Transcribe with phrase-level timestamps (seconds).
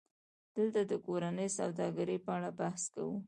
[0.55, 3.15] دلته د کورنۍ سوداګرۍ په اړه بحث کوو